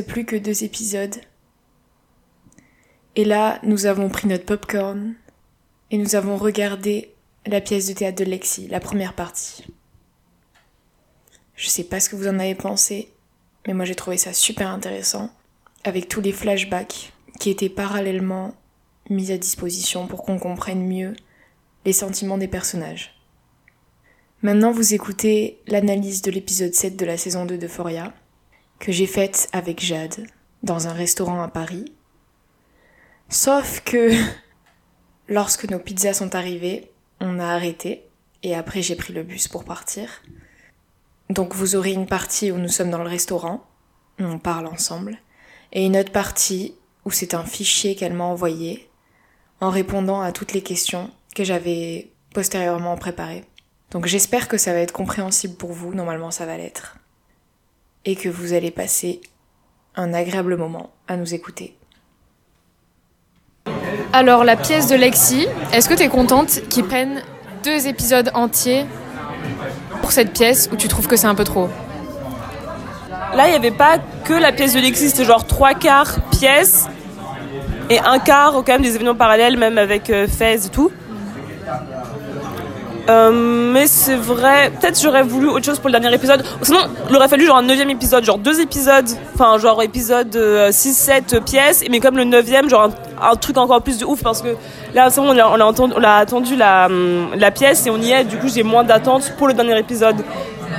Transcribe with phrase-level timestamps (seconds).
[0.00, 1.16] plus que deux épisodes.
[3.16, 5.14] Et là, nous avons pris notre popcorn
[5.90, 7.14] et nous avons regardé
[7.46, 9.64] la pièce de théâtre de Lexi, la première partie.
[11.54, 13.12] Je sais pas ce que vous en avez pensé,
[13.66, 15.30] mais moi j'ai trouvé ça super intéressant,
[15.84, 18.54] avec tous les flashbacks qui étaient parallèlement
[19.10, 21.14] mis à disposition pour qu'on comprenne mieux
[21.84, 23.14] les sentiments des personnages.
[24.42, 28.12] Maintenant, vous écoutez l'analyse de l'épisode 7 de la saison 2 de Foria,
[28.82, 30.26] que j'ai faite avec Jade,
[30.64, 31.84] dans un restaurant à Paris.
[33.28, 34.10] Sauf que,
[35.28, 38.02] lorsque nos pizzas sont arrivées, on a arrêté,
[38.42, 40.08] et après j'ai pris le bus pour partir.
[41.30, 43.64] Donc vous aurez une partie où nous sommes dans le restaurant,
[44.18, 45.16] on parle ensemble,
[45.72, 46.74] et une autre partie
[47.04, 48.90] où c'est un fichier qu'elle m'a envoyé,
[49.60, 53.44] en répondant à toutes les questions que j'avais postérieurement préparées.
[53.92, 56.96] Donc j'espère que ça va être compréhensible pour vous, normalement ça va l'être.
[58.04, 59.20] Et que vous allez passer
[59.94, 61.76] un agréable moment à nous écouter.
[64.12, 67.22] Alors la pièce de Lexi, est-ce que tu es contente qu'ils prennent
[67.64, 68.84] deux épisodes entiers
[70.00, 71.68] pour cette pièce ou tu trouves que c'est un peu trop?
[73.34, 76.86] Là, il n'y avait pas que la pièce de Lexi, c'était genre trois quarts pièce
[77.88, 80.90] et un quart quand même des événements parallèles, même avec euh, Fez et tout.
[83.08, 86.44] Euh, mais c'est vrai, peut-être j'aurais voulu autre chose pour le dernier épisode.
[86.62, 86.78] Sinon,
[87.10, 91.40] il aurait fallu genre un neuvième épisode, genre deux épisodes, enfin genre épisode 6-7 euh,
[91.40, 94.56] pièces, mais comme le neuvième, genre un, truc encore plus de ouf parce que
[94.94, 97.86] là c'est bon, on a, on a, entendu, on a attendu la, hum, la pièce
[97.86, 100.16] et on y est, du coup j'ai moins d'attente pour le dernier épisode.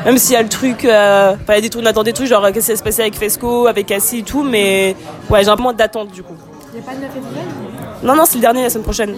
[0.05, 2.13] Même s'il y a le truc, euh, il y a des trucs, on attend des
[2.13, 4.95] trucs, genre qu'est-ce qui s'est passé avec Fesco, avec Cassie et tout, mais
[5.29, 6.35] ouais, j'ai un peu moins d'attente du coup.
[6.73, 8.03] Il n'y a pas de neuf épisode?
[8.03, 9.15] Non, non, c'est le dernier la semaine prochaine.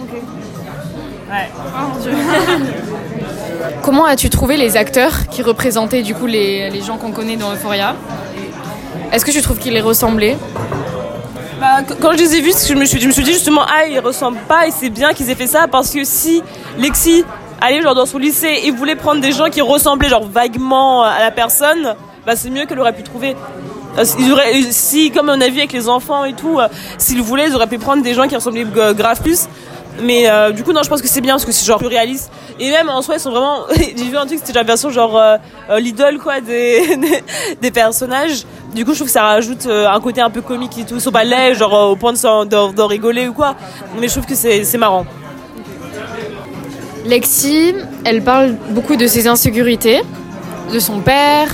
[1.28, 1.50] Ouais.
[1.56, 1.98] Oh,
[3.82, 7.52] Comment as-tu trouvé les acteurs qui représentaient du coup les, les gens qu'on connaît dans
[7.52, 7.96] Euphoria?
[9.12, 10.36] Est-ce que tu trouves qu'ils les ressemblaient?
[11.60, 13.86] Bah, quand je les ai vus, je me suis, je me suis dit justement, ah,
[13.86, 16.42] ils ressemblent pas et c'est bien qu'ils aient fait ça parce que si
[16.78, 17.24] Lexi
[17.60, 21.18] allait genre dans son lycée et voulait prendre des gens qui ressemblaient genre vaguement à
[21.20, 21.94] la personne,
[22.26, 23.34] bah c'est mieux qu'elle aurait pu trouver.
[23.98, 24.04] Euh,
[24.70, 26.68] si, comme on a vu avec les enfants et tout, euh,
[26.98, 29.48] s'ils voulaient, ils auraient pu prendre des gens qui ressemblaient grave plus.
[30.02, 31.88] Mais euh, du coup, non, je pense que c'est bien parce que c'est genre plus
[31.88, 32.30] réaliste.
[32.60, 33.66] Et même en soi, ils sont vraiment.
[33.76, 35.36] J'ai vu un truc, c'était la version genre euh,
[35.70, 36.98] euh, l'idole quoi des,
[37.60, 38.44] des, personnages.
[38.74, 40.94] Du coup, je trouve que ça rajoute un côté un peu comique et tout.
[40.96, 43.54] Ils sont pas laids, genre au point de, de, rigoler ou quoi.
[43.98, 45.06] Mais je trouve que c'est marrant.
[47.06, 47.74] Lexi,
[48.04, 50.02] elle parle beaucoup de ses insécurités,
[50.72, 51.48] de son père,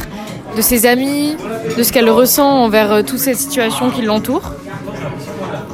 [0.57, 1.37] de ses amis,
[1.77, 4.53] de ce qu'elle ressent envers toute cette situation qui l'entoure.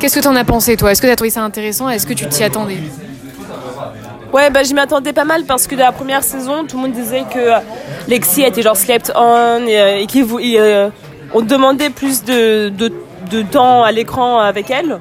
[0.00, 0.92] Qu'est-ce que tu en as pensé, toi?
[0.92, 1.88] Est-ce que tu as trouvé ça intéressant?
[1.88, 2.78] Est-ce que tu t'y attendais?
[4.32, 6.92] Ouais, bah, j'y m'attendais pas mal parce que de la première saison, tout le monde
[6.92, 7.50] disait que
[8.06, 13.91] Lexi était genre slept on et, euh, qu'on euh, demandait plus de, de, temps à
[13.91, 15.00] l'écran avec elle.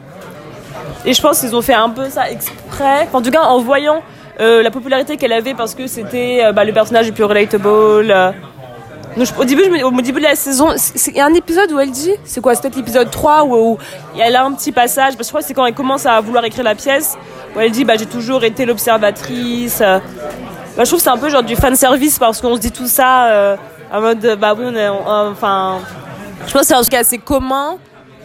[1.05, 3.07] Et je pense qu'ils ont fait un peu ça exprès.
[3.13, 4.01] en tout cas, en voyant
[4.39, 8.33] euh, la popularité qu'elle avait parce que c'était bah, le personnage le plus relatable
[9.39, 10.73] au, début, au début de la saison,
[11.07, 13.77] il y a un épisode où elle dit, c'est quoi, c'est peut-être l'épisode 3 où,
[14.19, 16.19] elle a un petit passage, parce que je crois que c'est quand elle commence à
[16.21, 17.17] vouloir écrire la pièce,
[17.55, 19.79] où elle dit, bah, j'ai toujours été l'observatrice.
[19.79, 22.71] Bah, je trouve que c'est un peu genre du fan service parce qu'on se dit
[22.71, 23.57] tout ça euh,
[23.91, 25.79] en mode, bah oui, on est, enfin,
[26.45, 27.77] je pense que c'est un truc assez commun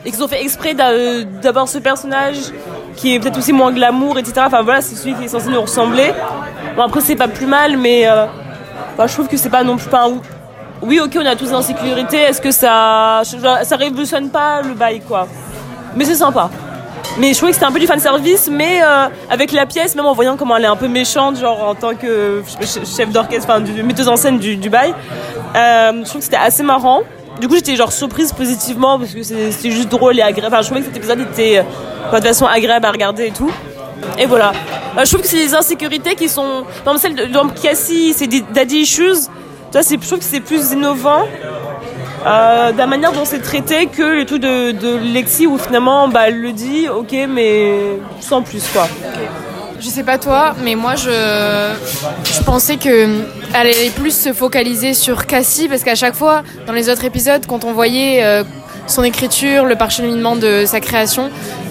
[0.04, 2.36] et qu'ils ont fait exprès d'avoir ce personnage
[2.96, 4.42] qui est peut-être aussi moins glamour, etc.
[4.46, 6.12] Enfin voilà, c'est celui qui est censé nous ressembler.
[6.76, 8.26] Bon après c'est pas plus mal, mais euh,
[8.98, 10.20] bah, je trouve que c'est pas non plus pas un
[10.82, 12.18] oui, ok, on a tous l'insécurité.
[12.18, 13.22] Est-ce que ça,
[13.62, 15.28] ça révolutionne pas le bail, quoi
[15.96, 16.50] Mais c'est sympa.
[17.18, 19.94] Mais je trouvais que c'était un peu du fan service, mais euh, avec la pièce,
[19.94, 23.48] même en voyant comment elle est un peu méchante, genre en tant que chef d'orchestre,
[23.48, 24.94] enfin, du, metteuse en scène du, bail,
[25.54, 27.00] euh, je trouve que c'était assez marrant.
[27.40, 30.54] Du coup, j'étais genre surprise positivement parce que c'était juste drôle et agréable.
[30.54, 31.58] Enfin, je trouvais que cet épisode était
[32.12, 33.50] euh, de façon agréable à regarder et tout.
[34.18, 34.52] Et voilà.
[34.98, 36.64] je trouve que c'est des insécurités qui sont.
[36.84, 39.28] Dans celle de, de Cassie, c'est des daddy issues
[39.80, 41.24] je trouve que c'est plus innovant
[42.26, 46.08] euh, de la manière dont c'est traité que le tout de, de Lexi où finalement
[46.08, 48.86] bah, elle le dit, ok, mais sans plus quoi.
[49.80, 53.08] Je sais pas toi, mais moi je, je pensais que
[53.54, 57.44] elle allait plus se focaliser sur Cassie parce qu'à chaque fois dans les autres épisodes,
[57.48, 58.44] quand on voyait euh,
[58.86, 61.30] son écriture, le parcheminement de sa création,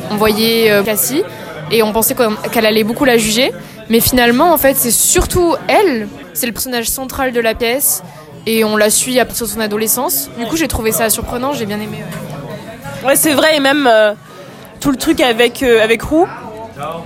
[0.09, 1.23] on voyait euh, Cassie
[1.71, 2.15] et on pensait
[2.51, 3.53] qu'elle allait beaucoup la juger.
[3.89, 8.03] Mais finalement, en fait, c'est surtout elle, c'est le personnage central de la pièce,
[8.45, 10.29] et on la suit à partir de son adolescence.
[10.37, 11.99] Du coup, j'ai trouvé ça surprenant, j'ai bien aimé.
[13.05, 14.13] Ouais, c'est vrai, et même euh,
[14.79, 16.27] tout le truc avec, euh, avec Roux,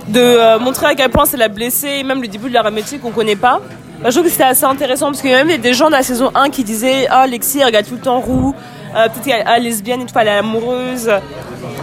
[0.08, 2.70] de euh, montrer à quel point c'est la blessée, et même le début de la
[2.70, 3.60] métier qu'on connaît pas.
[4.02, 5.92] Bah, je trouve que c'était assez intéressant parce qu'il y a même des gens de
[5.92, 8.54] la saison 1 qui disaient Ah, Lexi, regarde tout le temps Roux,
[8.92, 11.10] peut-être qu'elle est lesbienne et tout, elle est amoureuse.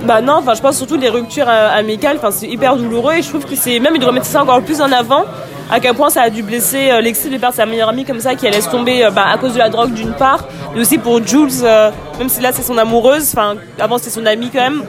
[0.03, 3.29] Bah non, enfin je pense surtout les ruptures amicales, enfin c'est hyper douloureux et je
[3.29, 5.25] trouve que c'est même il devrait mettre ça encore plus en avant
[5.71, 8.19] à quel point ça a dû blesser euh, Lexi de perdre sa meilleure amie comme
[8.19, 10.97] ça qui laisse tomber euh, bah, à cause de la drogue d'une part mais aussi
[10.97, 11.89] pour Jules euh,
[12.19, 14.83] même si là c'est son amoureuse enfin avant c'était son amie quand même.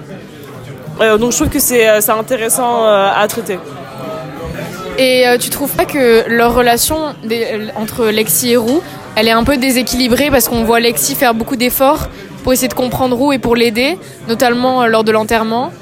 [1.18, 3.58] Donc je trouve que c'est intéressant à traiter.
[4.96, 7.16] Et tu trouves pas que leur relation
[7.74, 8.80] entre Lexi et Roux
[9.16, 12.08] elle est un peu déséquilibrée parce qu'on voit Lexi faire beaucoup d'efforts
[12.44, 13.98] pour essayer de comprendre Roux et pour l'aider,
[14.28, 15.72] notamment lors de l'enterrement.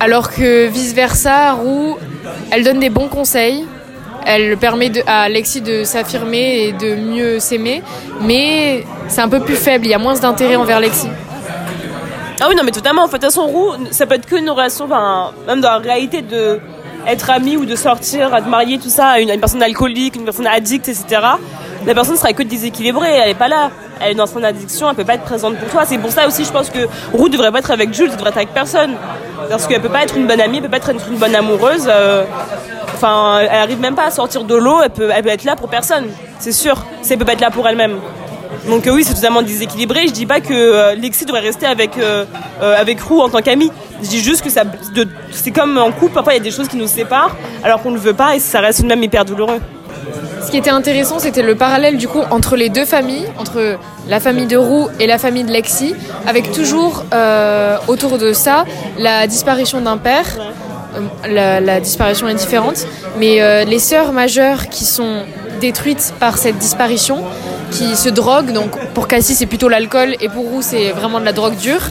[0.00, 1.96] Alors que vice versa, Roux,
[2.50, 3.66] elle donne des bons conseils,
[4.26, 7.82] elle permet à Alexis de s'affirmer et de mieux s'aimer,
[8.20, 11.08] mais c'est un peu plus faible, il y a moins d'intérêt envers Alexis.
[12.40, 13.02] Ah oui, non, mais totalement.
[13.02, 14.86] En fait, toute façon, Roux, ça peut être qu'une relation,
[15.46, 16.60] même dans la réalité de
[17.06, 20.46] être ami ou de sortir, de marier, tout ça, à une, personne alcoolique, une personne
[20.46, 21.06] addicte, etc.
[21.86, 23.70] La personne sera que déséquilibrée, elle n'est pas là.
[24.00, 25.84] Elle est dans son addiction, elle peut pas être présente pour toi.
[25.86, 26.80] C'est pour ça aussi, je pense que
[27.12, 28.96] Roux devrait pas être avec Jules, elle devrait être avec personne.
[29.48, 31.86] Parce qu'elle peut pas être une bonne amie, elle peut pas être une bonne amoureuse.
[31.88, 32.24] Euh,
[32.96, 35.54] Enfin, elle arrive même pas à sortir de l'eau, elle peut, elle peut être là
[35.54, 36.06] pour personne,
[36.38, 36.82] c'est sûr.
[37.10, 37.98] Elle peut pas être là pour elle-même.
[38.66, 40.06] Donc euh, oui, c'est totalement déséquilibré.
[40.06, 42.24] Je dis pas que euh, Lexi devrait rester avec euh,
[42.60, 43.70] avec Roux en tant qu'amie.
[44.02, 44.62] Je dis juste que ça,
[45.30, 46.14] c'est comme en couple.
[46.14, 48.38] Parfois, il y a des choses qui nous séparent, alors qu'on ne veut pas, et
[48.38, 49.60] ça reste même hyper douloureux.
[50.42, 53.78] Ce qui était intéressant, c'était le parallèle du coup entre les deux familles, entre
[54.08, 55.94] la famille de Roux et la famille de Lexi,
[56.26, 57.04] avec toujours
[57.88, 58.64] autour de ça
[58.98, 60.26] la disparition d'un père.
[61.28, 62.86] La, disparition est différente,
[63.18, 65.22] mais euh, les sœurs majeures qui sont
[65.60, 67.24] détruites par cette disparition,
[67.70, 71.24] qui se droguent, donc pour Cassie c'est plutôt l'alcool et pour Roux c'est vraiment de
[71.24, 71.90] la drogue dure,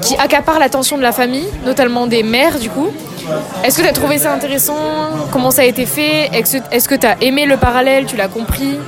[0.00, 2.88] qui accaparent l'attention de la famille, notamment des mères du coup.
[3.64, 4.76] Est-ce que tu as trouvé ça intéressant?
[5.32, 6.30] Comment ça a été fait?
[6.34, 8.04] Est-ce que tu as aimé le parallèle?
[8.04, 8.78] Tu l'as compris?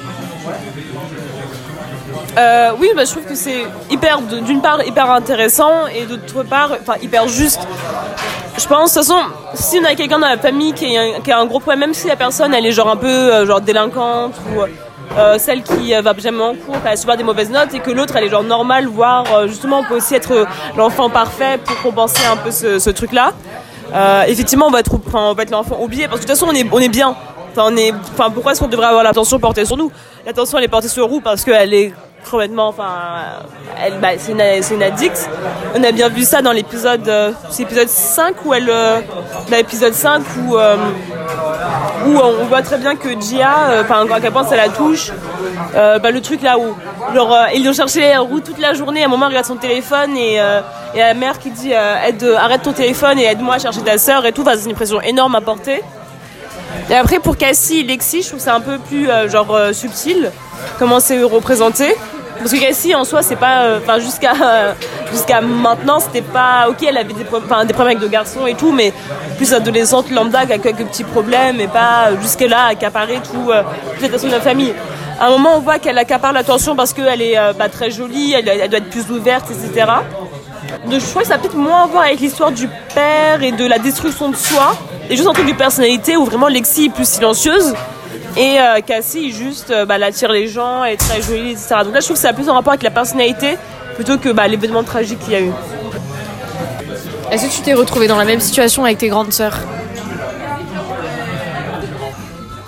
[2.36, 6.70] Euh, oui, bah, je trouve que c'est hyper, d'une part, hyper intéressant et d'autre part,
[7.00, 7.66] hyper juste.
[8.58, 9.20] Je pense, de toute façon,
[9.54, 12.16] si on a quelqu'un dans la famille qui, a un gros problème, même si la
[12.16, 14.62] personne elle est genre un peu euh, genre délinquante ou
[15.18, 18.16] euh, celle qui va jamais en cours, a souvent des mauvaises notes, et que l'autre
[18.16, 20.46] elle est genre normale, voire justement on peut aussi être
[20.76, 23.32] l'enfant parfait pour compenser un peu ce, truc-là.
[24.26, 24.94] effectivement, on va être,
[25.38, 27.16] être l'enfant oublié parce que de toute façon on est, on est bien.
[27.52, 29.90] Enfin, on est, enfin, pourquoi est-ce qu'on devrait avoir l'attention portée sur nous?
[30.26, 31.94] L'attention elle est portée sur Roux parce qu'elle est
[32.30, 32.86] complètement, enfin,
[33.82, 35.28] elle, bah, c'est une, addict.
[35.74, 39.00] On a bien vu ça dans l'épisode, euh, c'est l'épisode 5 où elle, euh,
[39.50, 40.76] dans l'épisode 5 où, euh,
[42.06, 45.12] où on voit très bien que Gia, enfin, à quel point ça la touche.
[45.74, 46.74] Bah, le truc là où,
[47.14, 49.02] genre, ils ont cherché les roues toute la journée.
[49.02, 50.36] À un moment, elle regarde son téléphone et,
[50.94, 54.24] et la mère qui dit, aide, arrête ton téléphone et aide-moi à chercher ta sœur
[54.26, 54.44] et tout.
[54.44, 55.82] c'est une pression énorme à porter.
[56.90, 60.30] Et après pour Cassie et Lexi, je trouve que c'est un peu plus genre subtil
[60.78, 61.94] comment c'est représenté.
[62.38, 63.62] Parce que Cassie en soi, c'est pas.
[63.62, 64.32] Euh, enfin, jusqu'à
[65.10, 66.66] jusqu'à maintenant, c'était pas.
[66.68, 68.92] Ok, elle avait des, des problèmes avec deux garçons et tout, mais
[69.36, 73.62] plus adolescente lambda qui a quelques petits problèmes et pas jusque-là accaparer tout, euh,
[73.92, 74.74] toute l'attention de la famille.
[75.18, 78.34] À un moment, on voit qu'elle accapare l'attention parce qu'elle est euh, bah, très jolie,
[78.34, 79.86] elle, doit être plus ouverte, etc.
[80.84, 83.52] Donc je crois que ça a peut-être moins à voir avec l'histoire du père et
[83.52, 84.76] de la destruction de soi,
[85.08, 87.74] et juste un truc de personnalité où vraiment Lexi est plus silencieuse
[88.36, 91.76] et euh, Cassie, juste, euh, bah, elle attire les gens, elle est très jolie, etc.
[91.84, 93.56] Donc là, je trouve que ça a plus en rapport avec la personnalité
[93.94, 95.52] plutôt que bah, l'événement tragique qu'il y a eu.
[97.30, 99.58] Est-ce que tu t'es retrouvée dans la même situation avec tes grandes sœurs?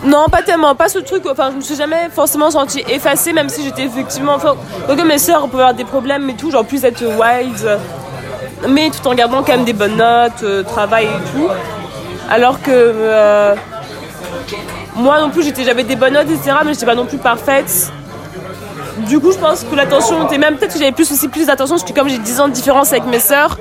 [0.05, 1.25] Non, pas tellement, pas ce truc.
[1.31, 4.37] Enfin, je me suis jamais forcément sentie effacée, même si j'étais effectivement.
[4.37, 4.57] Enfin,
[4.89, 7.79] que mes sœurs peuvent avoir des problèmes et tout, genre plus être wild,
[8.67, 11.49] mais tout en gardant quand même des bonnes notes, euh, travail et tout.
[12.31, 13.55] Alors que
[14.97, 17.93] moi non plus, j'avais des bonnes notes, etc., mais j'étais pas non plus parfaite.
[19.07, 21.77] Du coup, je pense que l'attention était même peut-être que j'avais plus aussi plus d'attention,
[21.77, 23.57] parce que comme j'ai 10 ans de différence avec mes sœurs,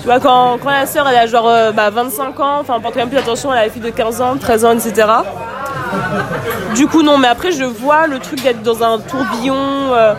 [0.00, 2.94] tu vois, quand, quand la sœur elle a genre 25 euh, ans, enfin on porte
[2.94, 5.08] quand même plus d'attention à la fille de 15 ans, 13 ans, etc.
[6.74, 9.56] Du coup, non, mais après, je vois le truc d'être dans un tourbillon.
[9.56, 10.14] Euh,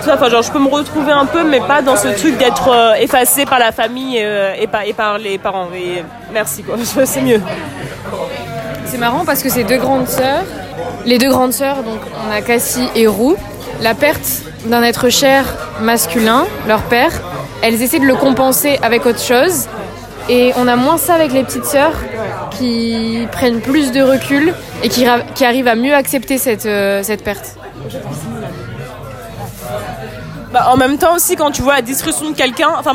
[0.00, 2.94] enfin, genre, je peux me retrouver un peu, mais pas dans ce truc d'être euh,
[2.94, 5.68] effacé par la famille et, par, et par les parents.
[6.32, 7.40] Merci, quoi, c'est mieux.
[8.86, 10.44] C'est marrant parce que ces deux grandes sœurs,
[11.04, 13.36] les deux grandes sœurs, donc on a Cassie et Roux,
[13.80, 15.44] la perte d'un être cher
[15.80, 17.12] masculin, leur père,
[17.62, 19.66] elles essaient de le compenser avec autre chose.
[20.28, 21.94] Et on a moins ça avec les petites sœurs
[22.58, 25.04] qui prennent plus de recul et qui,
[25.44, 27.56] arrivent à mieux accepter cette, euh, perte.
[30.52, 32.92] Bah, en même temps aussi quand tu vois la destruction de quelqu'un, enfin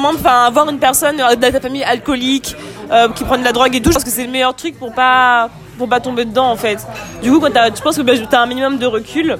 [0.47, 2.55] avoir une personne de ta famille alcoolique
[2.91, 4.77] euh, qui prend de la drogue et tout, je pense que c'est le meilleur truc
[4.79, 5.49] pour pas
[5.81, 6.77] pour pas tomber dedans en fait.
[7.23, 9.37] Du coup, quand tu penses que bah, tu as un minimum de recul,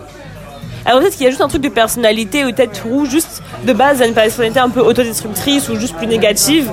[0.86, 3.74] Alors peut-être qu'il y a juste un truc de personnalité ou peut-être où juste de
[3.74, 6.71] base a une personnalité un peu autodestructrice ou juste plus négative.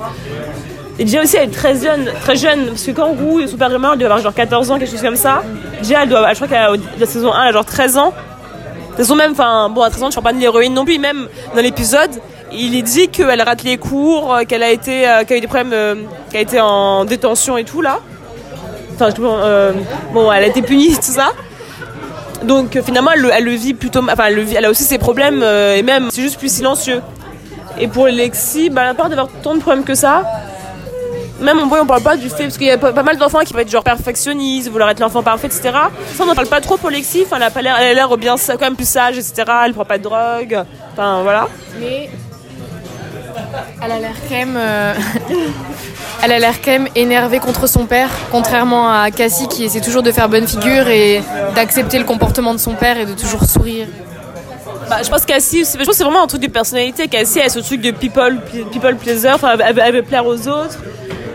[0.99, 3.71] Et déjà aussi elle est très jeune, très jeune, parce que quand Roux est super
[3.71, 5.43] gamin, elle doit avoir genre 14 ans, quelque chose comme ça.
[5.83, 8.15] Déjà elle doit, je crois qu'à la saison 1, elle a genre 13 ans.
[8.99, 10.99] De toute même, enfin bon à 13 ans je ne pas de l'héroïne non plus,
[10.99, 12.11] même dans l'épisode,
[12.53, 15.41] il est dit qu'elle rate les cours, euh, qu'elle a été, euh, qu'elle a eu
[15.41, 15.95] des problèmes, euh,
[16.31, 18.01] qu'elle a été en détention et tout là.
[19.01, 19.73] Enfin,
[20.13, 21.33] bon, elle a été punie, tout ça.
[22.43, 26.09] Donc finalement, elle, le vit plutôt, enfin, elle, elle a aussi ses problèmes et même
[26.11, 27.01] c'est juste plus silencieux.
[27.81, 30.25] Et pour Lexi, bah, à part d'avoir tant de problèmes que ça,
[31.41, 33.41] même on voit, on parle pas du fait, parce qu'il y a pas, mal d'enfants
[33.41, 35.71] qui peuvent être genre perfectionnistes, vouloir être l'enfant parfait, etc.
[36.15, 38.35] Ça, on n'en parle pas trop pour Lexi, enfin, elle a elle a l'air bien,
[38.37, 39.45] quand même plus sage, etc.
[39.65, 41.49] Elle prend pas de drogue, enfin, voilà.
[41.79, 42.11] Mais
[43.83, 44.57] elle a l'air quand même.
[44.57, 44.95] Euh,
[46.23, 50.03] elle a l'air quand même énervée contre son père, contrairement à Cassie qui essaie toujours
[50.03, 51.23] de faire bonne figure et
[51.55, 53.87] d'accepter le comportement de son père et de toujours sourire.
[54.89, 57.09] Bah, je pense Cassie, je pense que c'est vraiment un truc de personnalité.
[57.09, 58.41] Cassie, elle a ce truc de people,
[58.73, 60.79] people pleaser, enfin, elle, veut plaire aux autres,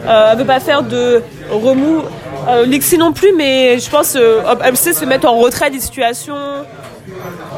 [0.07, 2.01] euh, elle veut pas faire de remous.
[2.47, 2.65] Euh,
[2.97, 6.35] non plus, mais je pense euh, elle sait se mettre en retrait des situations.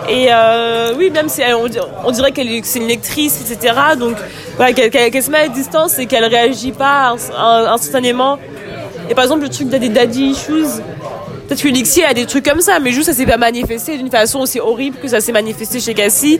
[0.07, 1.67] Et euh, oui, même si on,
[2.07, 3.73] on dirait qu'elle c'est une lectrice, etc.
[3.97, 4.15] Donc
[4.55, 7.15] voilà, qu'elle se met à distance et qu'elle réagit pas
[7.67, 8.37] instantanément.
[9.09, 10.81] Et par exemple, le truc des daddy issues,
[11.47, 14.09] peut-être que Lixie a des trucs comme ça, mais juste ça s'est pas manifesté d'une
[14.09, 16.39] façon aussi horrible que ça s'est manifesté chez Cassie.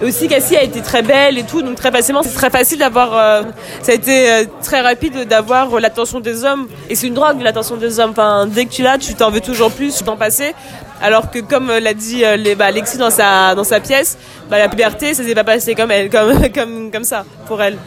[0.00, 2.78] Et aussi Cassie a été très belle et tout, donc très facilement, c'est très facile
[2.78, 3.42] d'avoir, euh,
[3.82, 6.68] ça a été euh, très rapide d'avoir l'attention des hommes.
[6.88, 8.10] Et c'est une drogue l'attention des hommes.
[8.12, 10.54] Enfin, dès que tu l'as, tu t'en veux toujours plus, tu t'en passer.
[11.00, 14.18] Alors que comme l'a dit euh, les, bah, Lexi dans sa, dans sa pièce,
[14.50, 17.78] bah, la puberté, ça s'est pas passé comme, elle, comme, comme, comme ça pour elle.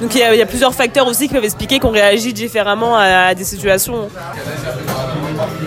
[0.00, 3.44] Donc il y, a, plusieurs facteurs aussi qui peuvent expliquer qu'on réagit différemment à, des
[3.44, 4.10] situations.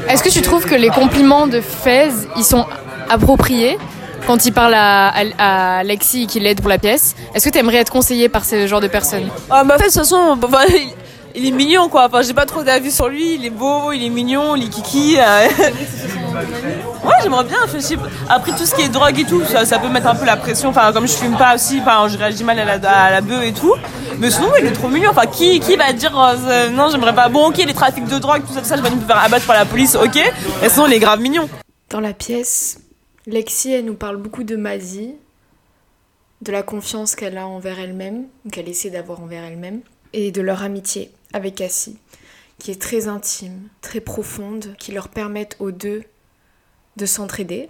[0.08, 2.66] Est-ce que tu trouves que les compliments de Fez, ils sont
[3.10, 3.80] appropriés
[4.28, 7.16] quand il parle à, à, Lexi qui l'aide pour la pièce?
[7.34, 9.30] Est-ce que tu aimerais être conseillé par ce genre de personnes?
[9.50, 10.60] Ah, bah, En fait, de toute façon, bah,
[11.36, 12.06] il est mignon quoi.
[12.06, 13.36] Enfin, j'ai pas trop d'avis sur lui.
[13.36, 15.18] Il est beau, il est mignon, il est kiki.
[15.20, 15.48] Euh.
[17.04, 17.58] Ouais, j'aimerais bien.
[18.30, 20.70] Après tout ce qui est drogue et tout, ça, peut mettre un peu la pression.
[20.70, 23.74] Enfin, comme je fume pas aussi, enfin, je réagis mal à la, à et tout.
[24.20, 25.12] Mais sinon, il est trop mignon.
[25.12, 27.30] Enfin, qui, qui va dire euh, non, j'aimerais pas.
[27.30, 29.56] Bon, ok, les trafics de drogue, tout ça, ça, je vais me faire abattre par
[29.56, 30.20] la police, ok.
[30.62, 31.50] Mais sinon, il est grave mignon.
[31.90, 32.80] Dans la pièce,
[33.26, 35.16] Lexi, elle nous parle beaucoup de Mazie,
[36.42, 39.82] de la confiance qu'elle a envers elle-même, qu'elle essaie d'avoir envers elle-même,
[40.14, 41.98] et de leur amitié avec Cassie,
[42.58, 46.04] qui est très intime, très profonde, qui leur permettent aux deux
[46.98, 47.70] de s'entraider.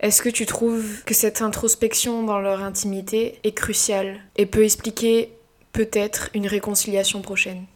[0.00, 5.32] Est-ce que tu trouves que cette introspection dans leur intimité est cruciale et peut expliquer
[5.72, 7.66] peut-être une réconciliation prochaine?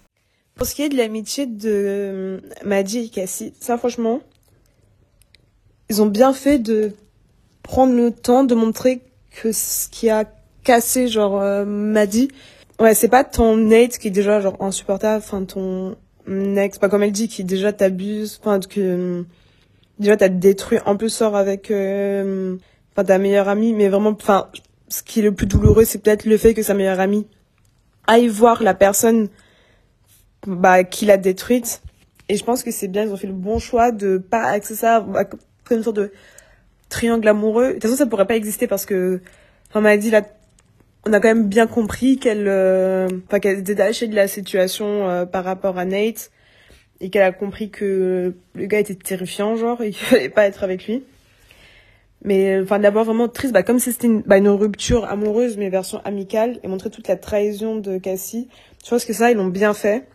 [0.57, 4.23] Pour ce qui est de l'amitié de euh, Maddy et Cassie, ça franchement,
[5.91, 6.95] ils ont bien fait de
[7.63, 10.25] prendre le temps de montrer que ce qui a
[10.65, 12.29] cassé genre euh, Maddy,
[12.81, 15.97] ouais c'est pas ton Nate qui est déjà genre insupportable, enfin ton
[16.29, 19.25] ex, pas comme elle dit qui déjà t'abuse, enfin que
[19.99, 22.57] déjà t'as détruit en plus sort avec euh,
[22.93, 24.49] enfin ta meilleure amie mais vraiment enfin
[24.89, 27.27] ce qui est le plus douloureux c'est peut-être le fait que sa meilleure amie
[28.07, 29.29] aille voir la personne
[30.47, 31.83] bah qui l'a détruite.
[32.29, 34.75] Et je pense que c'est bien ils ont fait le bon choix de pas axer
[34.75, 35.05] ça
[35.65, 36.13] comme une sorte de
[36.89, 37.69] triangle amoureux.
[37.69, 39.21] De toute façon ça pourrait pas exister parce que
[39.69, 40.23] enfin m'a dit là
[41.07, 45.25] on a quand même bien compris qu'elle euh, enfin qu'elle détachée de la situation euh,
[45.25, 46.31] par rapport à Nate
[47.01, 50.65] et qu'elle a compris que le gars était terrifiant genre et qu'il fallait pas être
[50.65, 51.05] avec lui.
[52.25, 53.55] Mais enfin d'abord vraiment triste.
[53.55, 57.07] Bah comme si c'était une, bah, une rupture amoureuse mais version amicale et montrer toute
[57.07, 58.49] la trahison de Cassie.
[58.85, 60.09] Je pense que ça ils l'ont bien fait.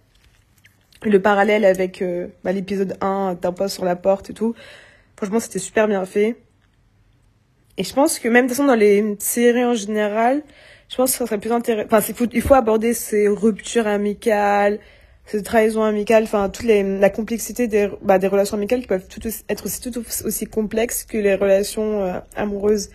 [1.03, 4.55] Le parallèle avec euh, bah, l'épisode 1 d'un poste sur la porte et tout.
[5.15, 6.35] Franchement c'était super bien fait.
[7.77, 10.43] Et je pense que même de toute façon dans les séries en général
[10.91, 14.79] je pense que ça serait plus intéressant enfin il faut aborder ces ruptures amicales
[15.25, 19.07] cette trahison amicale, enfin toute les, la complexité des, bah, des relations amicales qui peuvent
[19.07, 22.89] tout être aussi, tout aussi complexes que les relations euh, amoureuses.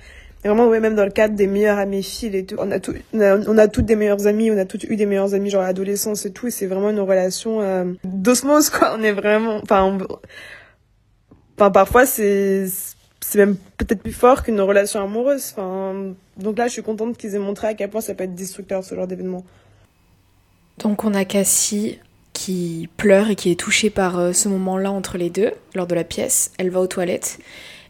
[0.44, 2.78] Et vraiment, ouais, même dans le cadre des meilleurs amis filles et tout, on a,
[2.78, 5.62] tout, on a, toutes des meilleurs amis, on a toutes eu des meilleurs amis genre
[5.62, 8.94] à l'adolescence et tout, et c'est vraiment une relation euh, d'osmose quoi.
[8.98, 9.98] On est vraiment, enfin,
[11.56, 12.66] enfin parfois c'est
[13.28, 15.52] c'est même peut-être plus fort qu'une relation amoureuse.
[15.56, 18.36] Enfin, donc là, je suis contente qu'ils aient montré à quel point ça peut être
[18.36, 19.44] destructeur ce genre d'événement.
[20.78, 21.98] Donc on a Cassie
[22.32, 25.96] qui pleure et qui est touchée par euh, ce moment-là entre les deux, lors de
[25.96, 26.52] la pièce.
[26.58, 27.38] Elle va aux toilettes.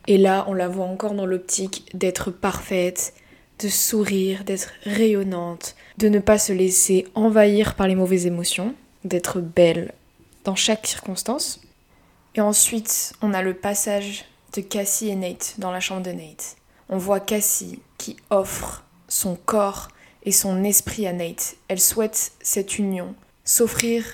[0.07, 3.12] Et là, on la voit encore dans l'optique d'être parfaite,
[3.59, 8.75] de sourire, d'être rayonnante, de ne pas se laisser envahir par les mauvaises émotions,
[9.05, 9.93] d'être belle
[10.45, 11.61] dans chaque circonstance.
[12.37, 14.25] Et ensuite, on a le passage
[14.55, 16.57] de Cassie et Nate dans la chambre de Nate.
[16.88, 19.88] On voit Cassie qui offre son corps
[20.23, 21.57] et son esprit à Nate.
[21.69, 24.05] Elle souhaite cette union, s'offrir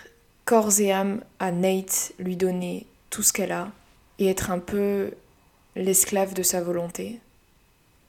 [0.44, 3.70] corps et âme à Nate, lui donner tout ce qu'elle a
[4.18, 5.12] et être un peu
[5.76, 7.20] l'esclave de sa volonté.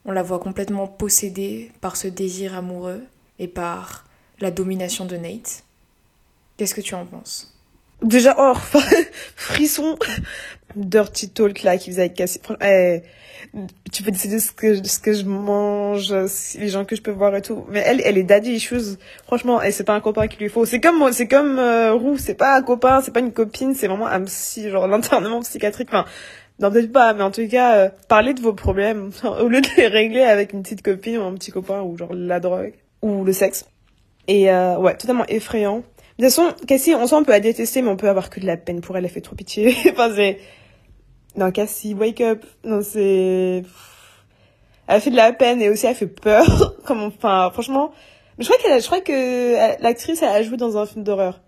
[0.04, 3.02] On la voit complètement possédée par ce désir amoureux
[3.38, 4.04] et par
[4.40, 5.64] la domination de Nate.
[6.56, 7.53] Qu'est-ce que tu en penses?
[8.02, 8.54] Déjà, oh,
[9.36, 9.96] frisson,
[10.76, 12.40] dirty talk là qui faisait avec Cassie.
[12.62, 13.02] Eh,
[13.92, 16.12] tu peux décider ce que, ce que je mange,
[16.58, 17.64] les gens que je peux voir et tout.
[17.70, 18.96] Mais elle, elle est daddy issues.
[19.24, 20.64] Franchement, et c'est pas un copain qu'il lui faut.
[20.64, 23.86] C'est comme, c'est comme euh, Roux, c'est pas un copain, c'est pas une copine, c'est
[23.86, 25.88] vraiment un psy, genre l'internement psychiatrique.
[25.90, 26.04] Enfin,
[26.60, 29.10] non, peut-être pas, mais en tout cas, euh, parlez de vos problèmes
[29.40, 32.12] au lieu de les régler avec une petite copine ou un petit copain ou genre
[32.12, 33.66] la drogue ou le sexe.
[34.26, 35.82] Et euh, ouais, totalement effrayant.
[36.18, 38.38] De toute façon, Cassie, on sent on peut la détester, mais on peut avoir que
[38.38, 39.74] de la peine pour elle, elle fait trop pitié.
[39.92, 40.38] enfin, c'est...
[41.36, 42.44] Non, Cassie, wake up.
[42.62, 43.64] Non, c'est...
[44.86, 46.76] Elle fait de la peine et aussi elle fait peur.
[46.84, 47.92] Comme, enfin, franchement...
[48.38, 51.40] Mais je crois qu'elle, je crois que l'actrice, elle a joué dans un film d'horreur.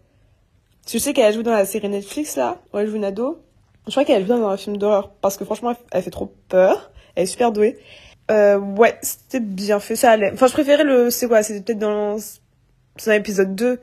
[0.89, 3.41] Je sais qu'elle a joué dans la série Netflix, là, où elle joue une ado.
[3.87, 6.33] Je crois qu'elle a joué dans un film d'horreur parce que franchement, elle fait trop
[6.49, 6.93] peur.
[7.15, 7.79] Elle est super douée.
[8.31, 10.33] Euh, ouais, c'était bien fait, ça allait.
[10.33, 12.19] Enfin, je préférais le, c'est quoi, c'était peut-être dans,
[12.97, 13.81] c'est un épisode 2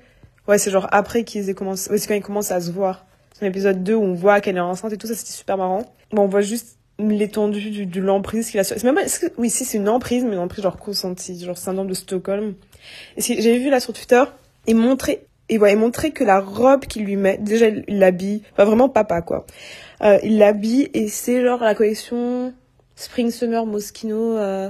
[0.47, 1.89] Ouais, c'est genre après qu'ils aient commencé.
[1.89, 3.05] Ouais, c'est quand ils commencent à se voir.
[3.33, 5.85] C'est l'épisode 2 où on voit qu'elle est enceinte et tout ça, c'était super marrant.
[6.11, 8.75] Bon, on voit juste l'étendue du, de l'emprise qu'il a sur.
[8.83, 8.95] Même.
[8.95, 9.27] Que...
[9.37, 12.55] Oui, si, c'est une emprise, mais une emprise genre consentie, genre syndrome de Stockholm.
[13.17, 14.23] Et j'ai vu là sur Twitter,
[14.67, 15.25] il montrait.
[15.49, 18.87] Et ouais, il montrait que la robe qu'il lui met, déjà il l'habille, enfin vraiment
[18.87, 19.45] papa quoi.
[20.01, 22.53] Euh, il l'habille et c'est genre la collection
[22.95, 24.69] Spring Summer Moschino, euh,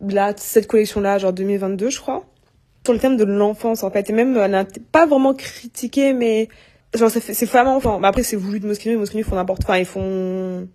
[0.00, 2.24] là, cette collection là, genre 2022 je crois
[2.86, 4.08] sur le thème de l'enfance en fait.
[4.08, 6.48] Et même elle n'a pas vraiment critiqué mais
[6.94, 9.78] genre c'est c'est vraiment enfin après c'est voulu de Moschino Moschino ils font n'importe enfin
[9.78, 10.68] ils font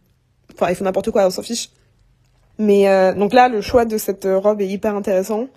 [0.53, 1.69] enfin ils font n'importe quoi on s'en fiche.
[2.59, 5.47] Mais euh, donc là le choix de cette robe est hyper intéressant.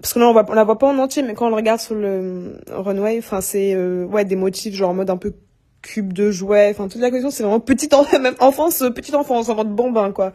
[0.00, 1.56] Parce que là on, voit, on la voit pas en entier mais quand on le
[1.56, 5.34] regarde sur le runway enfin c'est euh, ouais des motifs genre en mode un peu
[5.82, 8.04] cube de jouets enfin toute la question c'est vraiment petite en...
[8.20, 10.32] même enfance petite enfance en mode bambin quoi.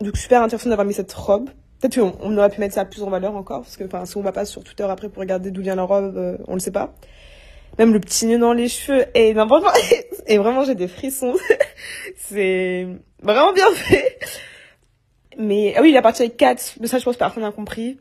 [0.00, 3.02] Donc super intéressant d'avoir mis cette robe Peut-être qu'on on aurait pu mettre ça plus
[3.02, 5.62] en valeur encore, parce que si on va pas sur Twitter après pour regarder d'où
[5.62, 6.94] vient la robe, euh, on le sait pas.
[7.78, 9.74] Même le petit nœud dans les cheveux, et n'importe quoi.
[10.26, 11.34] Et vraiment, j'ai des frissons.
[12.16, 12.86] c'est
[13.22, 14.18] vraiment bien fait.
[15.38, 17.98] Mais, ah oui, il a parti avec 4, mais ça, je pense personne n'a compris.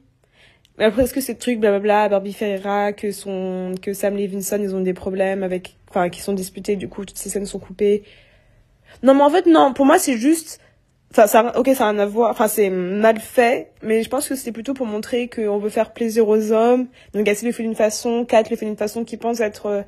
[0.78, 4.76] Mais après, est-ce que ces trucs, blablabla, Barbie Ferreira, que son, que Sam Levinson, ils
[4.76, 8.04] ont des problèmes avec, enfin, qui sont disputés, du coup, toutes ces scènes sont coupées.
[9.04, 10.60] Non, mais en fait, non, pour moi, c'est juste,
[11.12, 12.32] Enfin, ça, ok, ça a rien à voir.
[12.32, 15.94] Enfin, c'est mal fait, mais je pense que c'était plutôt pour montrer qu'on veut faire
[15.94, 16.88] plaisir aux hommes.
[17.14, 19.68] Donc, Gassi le fait d'une façon, Kat le fait d'une façon qui pense être.
[19.68, 19.82] Euh,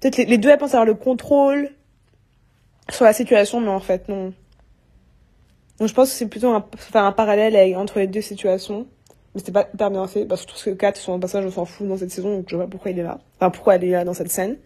[0.00, 1.70] peut-être les, deux, elles pensent avoir le contrôle
[2.90, 4.32] sur la situation, mais en fait, non.
[5.78, 8.86] Donc, je pense que c'est plutôt un, faire un parallèle entre les deux situations.
[9.34, 11.50] Mais c'était pas hyper bien fait, parce que je trouve que Kat, son passage, on
[11.52, 13.20] s'en fout dans cette saison, donc je vois pas pourquoi il est là.
[13.36, 14.56] Enfin, pourquoi elle est là dans cette scène.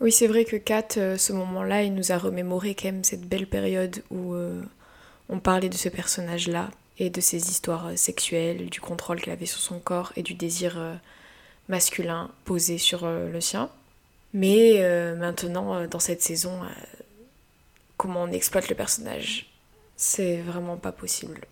[0.00, 3.28] Oui, c'est vrai que Kat, euh, ce moment-là, il nous a remémoré quand même cette
[3.28, 4.32] belle période où.
[4.32, 4.62] Euh,
[5.28, 9.46] on parlait de ce personnage-là et de ses histoires euh, sexuelles, du contrôle qu'elle avait
[9.46, 10.94] sur son corps et du désir euh,
[11.68, 13.70] masculin posé sur euh, le sien.
[14.32, 14.82] Mais
[15.16, 16.58] maintenant, dans cette saison,
[17.96, 19.48] comment on exploite le personnage,
[19.94, 21.42] c'est vraiment pas possible.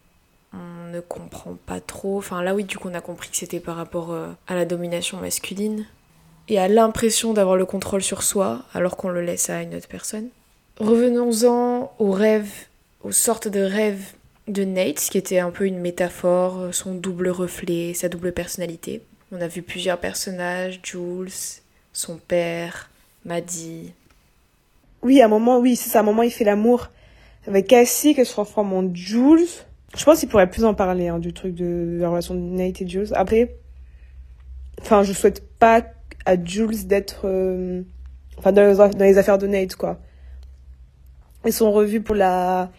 [0.52, 2.18] On ne comprend pas trop.
[2.18, 5.18] Enfin, là, oui, du coup, on a compris que c'était par rapport à la domination
[5.18, 5.87] masculine
[6.48, 9.87] et à l'impression d'avoir le contrôle sur soi alors qu'on le laisse à une autre
[9.87, 10.30] personne.
[10.80, 12.66] Revenons-en aux rêves
[13.02, 14.12] aux sortes de rêves
[14.48, 19.02] de Nate, qui était un peu une métaphore, son double reflet, sa double personnalité.
[19.30, 21.30] On a vu plusieurs personnages, Jules,
[21.92, 22.90] son père,
[23.24, 23.92] Maddie.
[25.02, 26.90] Oui, à un moment, oui, c'est ça, à un moment il fait l'amour
[27.46, 29.46] avec Cassie, qu'elle se transforme en Jules.
[29.96, 32.82] Je pense qu'il pourrait plus en parler, hein, du truc de, la relation de Nate
[32.82, 33.08] et Jules.
[33.14, 33.56] Après,
[34.80, 35.82] enfin, je souhaite pas
[36.24, 37.82] à Jules d'être, euh,
[38.38, 39.98] enfin, dans les affaires de Nate, quoi.
[41.44, 42.70] Ils sont revus pour la,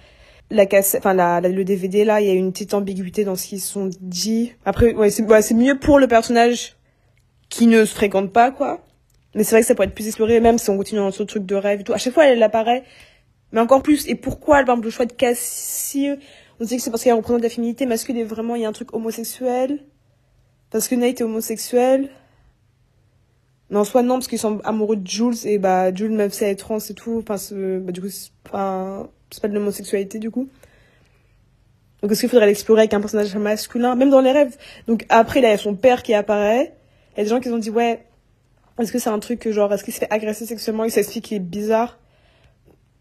[0.50, 3.48] la cassette, enfin la, le DVD là, il y a une petite ambiguïté dans ce
[3.48, 4.54] qu'ils sont dit.
[4.66, 6.76] Après, ouais, c'est c'est mieux pour le personnage
[7.50, 8.82] qui ne se fréquente pas quoi.
[9.36, 11.24] Mais c'est vrai que ça pourrait être plus exploré, même si on continue dans ce
[11.24, 11.94] truc de rêve et tout.
[11.94, 12.84] À chaque fois, elle apparaît,
[13.52, 14.08] mais encore plus.
[14.08, 16.10] Et pourquoi, par exemple, le choix de Cassie
[16.60, 18.70] On dit que c'est parce qu'elle représente la féminité masculine et vraiment il y a
[18.70, 19.80] un truc homosexuel?
[20.70, 22.10] Parce que Nate est homosexuel?
[23.70, 26.52] Non, soit non, parce qu'ils sont amoureux de Jules et bah Jules même si elle
[26.52, 27.24] est trans et tout.
[27.28, 27.38] Enfin,
[27.80, 28.08] bah, du coup,
[28.46, 30.48] enfin c'est pas de l'homosexualité du coup.
[32.02, 34.58] Donc est-ce qu'il faudrait l'explorer avec un personnage masculin, même dans les rêves?
[34.88, 36.76] Donc après, il y a son père qui apparaît.
[37.14, 38.06] Il y a des gens qui ont dit, ouais,
[38.78, 40.84] est-ce que c'est un truc genre, est-ce qu'il se fait agresser sexuellement?
[40.84, 42.00] Il s'explique qu'il est bizarre.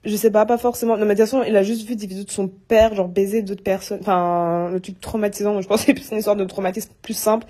[0.05, 0.97] je sais pas, pas forcément.
[0.97, 3.09] Non, mais de toute façon, il a juste vu des vidéos de son père, genre
[3.09, 3.99] baiser d'autres personnes.
[4.01, 5.61] Enfin, le truc traumatisant.
[5.61, 7.47] je pense que c'est une histoire de traumatisme plus simple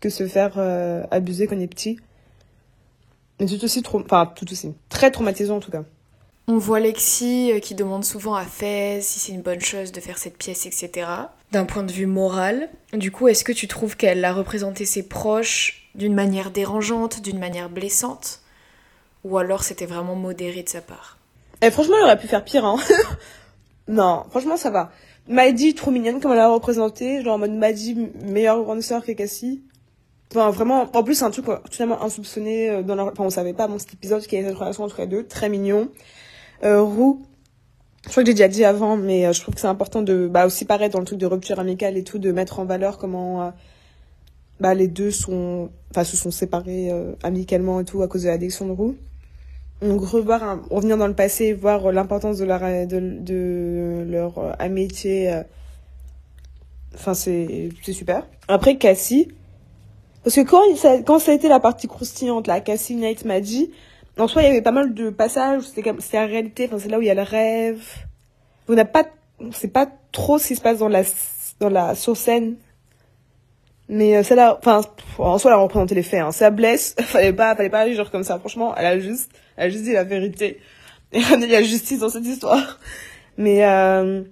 [0.00, 1.98] que se faire euh, abuser quand on est petit.
[3.40, 4.72] Mais tout aussi, enfin, tout aussi.
[4.88, 5.82] Très traumatisant en tout cas.
[6.48, 10.00] On voit Lexi euh, qui demande souvent à Fez si c'est une bonne chose de
[10.00, 11.08] faire cette pièce, etc.
[11.52, 12.68] D'un point de vue moral.
[12.92, 17.38] Du coup, est-ce que tu trouves qu'elle a représenté ses proches d'une manière dérangeante, d'une
[17.38, 18.40] manière blessante?
[19.24, 21.18] Ou alors c'était vraiment modéré de sa part?
[21.60, 22.76] Eh, franchement, il aurait pu faire pire, hein.
[23.88, 24.90] non, franchement, ça va.
[25.28, 27.22] Maddie, trop mignonne comme elle l'a représenté.
[27.22, 29.62] Genre en mode Maddie, meilleure grande sœur que Cassie.
[30.32, 33.68] Enfin, vraiment, en plus, c'est un truc totalement insoupçonné euh, dans Enfin, on savait pas
[33.68, 35.24] dans cet épisode qu'il y avait cette relation entre les deux.
[35.24, 35.88] Très mignon.
[36.64, 37.22] Euh, Roux,
[38.04, 40.28] je crois que j'ai déjà dit avant, mais euh, je trouve que c'est important de,
[40.28, 42.98] bah, aussi pareil dans le truc de rupture amicale et tout, de mettre en valeur
[42.98, 43.50] comment, euh,
[44.60, 46.90] bah, les deux sont, enfin, se sont séparés
[47.22, 48.96] amicalement et tout à cause de l'addiction de Roux.
[49.80, 55.42] Donc revoir revenir dans le passé voir l'importance de leur de, leur amitié
[56.94, 58.24] enfin c'est c'est super.
[58.46, 59.26] Après Cassie
[60.22, 63.40] parce que quand ça, quand ça a été la partie croustillante la Cassie Night m'a
[63.40, 63.72] dit
[64.18, 66.98] en soi il y avait pas mal de passages c'était la réalité enfin c'est là
[66.98, 67.82] où il y a le rêve
[68.68, 69.04] on n'a pas
[69.52, 71.02] c'est pas trop ce qui se passe dans la
[71.60, 72.56] dans la sur scène
[73.88, 74.80] mais euh, celle-là, enfin,
[75.18, 76.20] en soi, elle a représenté les faits.
[76.20, 76.32] Hein.
[76.32, 78.38] Ça blesse, fallait pas, fallait pas aller genre comme ça.
[78.38, 80.60] Franchement, elle a juste, elle a juste dit la vérité.
[81.12, 82.78] Il y a justice dans cette histoire.
[83.36, 84.22] Mais, euh...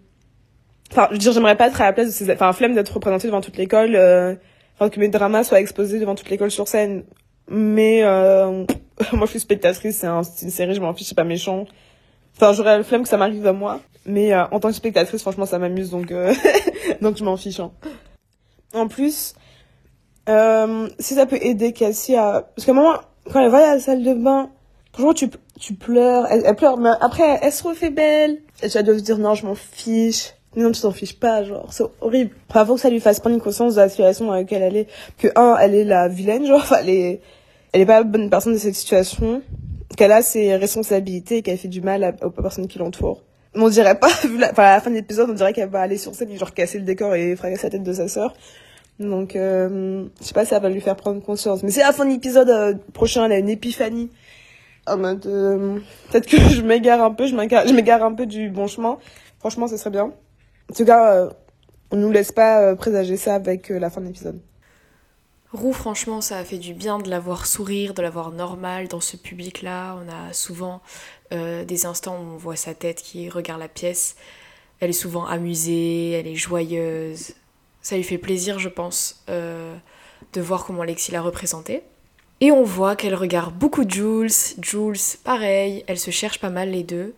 [0.90, 2.94] enfin, je veux dire, j'aimerais pas être à la place de ces, enfin, flemme d'être
[2.94, 4.34] représentée devant toute l'école, euh...
[4.78, 7.04] que mes dramas soient exposés devant toute l'école sur scène.
[7.50, 8.64] Mais, euh...
[9.12, 10.22] moi, je suis spectatrice, c'est un...
[10.22, 11.66] une série, je m'en fiche, c'est pas méchant.
[12.36, 13.80] Enfin, j'aurais le flemme que ça m'arrive à moi.
[14.06, 16.32] Mais, euh, en tant que spectatrice, franchement, ça m'amuse, donc, euh,
[17.02, 17.72] donc je m'en fiche, hein.
[18.72, 19.34] En plus,
[20.28, 22.50] euh, si ça peut aider Cassie à...
[22.54, 22.94] Parce un moment,
[23.32, 24.50] quand elle va à la salle de bain,
[24.92, 25.28] toujours tu,
[25.74, 28.38] pleures, elle, pleure, mais après, elle se refait belle.
[28.62, 30.34] Et tu vas devoir dire, non, je m'en fiche.
[30.56, 32.34] Non, tu t'en fiches pas, genre, c'est horrible.
[32.48, 34.88] Enfin, faut que ça lui fasse prendre conscience de la situation dans laquelle elle est.
[35.16, 37.20] Que, un, elle est la vilaine, genre, elle est,
[37.72, 39.42] elle est pas bonne personne de cette situation.
[39.96, 43.22] Qu'elle a ses responsabilités et qu'elle fait du mal aux personnes qui l'entourent.
[43.54, 45.80] On dirait pas, vu la, enfin, à la fin de l'épisode, on dirait qu'elle va
[45.80, 48.34] aller sur scène genre casser le décor et fracasser la tête de sa sœur.
[49.00, 51.62] Donc, euh, je sais pas si ça va lui faire prendre conscience.
[51.62, 54.10] Mais c'est à la fin de l'épisode euh, prochain, elle a une épiphanie.
[54.86, 55.78] En mode, euh,
[56.10, 58.98] peut-être que je m'égare un peu, je m'égare un peu du bon chemin.
[59.38, 60.12] Franchement, ce serait bien.
[60.70, 61.30] En tout cas, euh,
[61.90, 64.40] on nous laisse pas présager ça avec la fin de l'épisode.
[65.52, 68.86] Roux, franchement, ça a fait du bien de la voir sourire, de la voir normale
[68.88, 69.96] dans ce public-là.
[70.00, 70.80] On a souvent
[71.32, 74.16] des instants où on voit sa tête qui regarde la pièce.
[74.80, 77.34] Elle est souvent amusée, elle est joyeuse,
[77.82, 79.74] ça lui fait plaisir, je pense, euh,
[80.32, 81.82] de voir comment Lexi l'a représentée.
[82.40, 84.30] Et on voit qu'elle regarde beaucoup Jules.
[84.60, 87.14] Jules, pareil, elle se cherche pas mal les deux.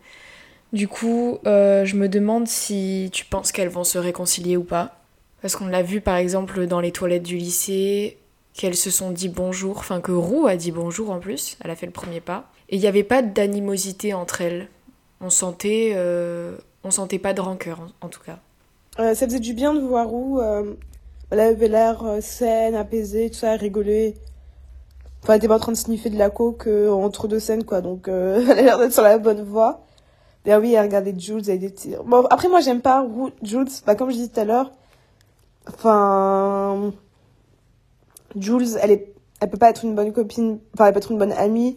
[0.73, 4.99] Du coup, euh, je me demande si tu penses qu'elles vont se réconcilier ou pas.
[5.41, 8.17] Parce qu'on l'a vu par exemple dans les toilettes du lycée,
[8.53, 11.75] qu'elles se sont dit bonjour, enfin que Roux a dit bonjour en plus, elle a
[11.75, 12.45] fait le premier pas.
[12.69, 14.69] Et il n'y avait pas d'animosité entre elles.
[15.21, 18.39] On sentait, euh, on sentait pas de rancœur en tout cas.
[18.99, 20.75] Euh, ça faisait du bien de voir où euh,
[21.31, 24.15] elle avait l'air euh, saine, apaisée, tout ça, rigoler.
[25.23, 27.81] Enfin, elle était pas en train de sniffer de la coke entre deux scènes, quoi.
[27.81, 29.85] Donc, elle a l'air d'être sur la bonne voie.
[30.45, 31.97] Et oui, elle regardait Jules, elle était...
[32.05, 33.07] Bon, après, moi, j'aime pas
[33.41, 33.67] Jules.
[33.85, 34.71] Bah, comme je disais tout à l'heure,
[35.67, 36.91] enfin...
[38.39, 39.13] Jules, elle est...
[39.39, 41.75] Elle peut pas être une bonne copine, enfin, elle peut être une bonne amie,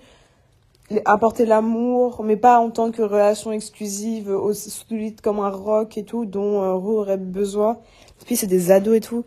[1.05, 6.05] apporter l'amour, mais pas en tant que relation exclusive, aussi solide comme un rock et
[6.05, 7.81] tout, dont euh, aurait besoin.
[8.21, 9.25] Et puis c'est des ados et tout.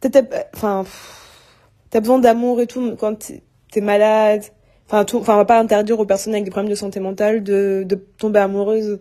[0.00, 3.32] T'as besoin d'amour et tout quand
[3.70, 4.44] t'es malade.
[4.86, 7.84] Enfin, enfin, on va pas interdire aux personnes avec des problèmes de santé mentale de,
[7.86, 8.98] de tomber amoureuse.